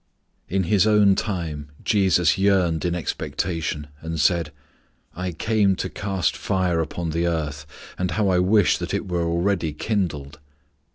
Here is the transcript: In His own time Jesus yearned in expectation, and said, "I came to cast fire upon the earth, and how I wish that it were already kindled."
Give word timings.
In 0.49 0.63
His 0.63 0.87
own 0.87 1.13
time 1.13 1.69
Jesus 1.83 2.35
yearned 2.35 2.85
in 2.85 2.95
expectation, 2.95 3.85
and 4.01 4.19
said, 4.19 4.51
"I 5.15 5.31
came 5.31 5.75
to 5.75 5.91
cast 5.91 6.35
fire 6.35 6.79
upon 6.79 7.11
the 7.11 7.27
earth, 7.27 7.67
and 7.99 8.09
how 8.09 8.29
I 8.29 8.39
wish 8.39 8.79
that 8.79 8.95
it 8.95 9.07
were 9.07 9.21
already 9.23 9.73
kindled." 9.73 10.39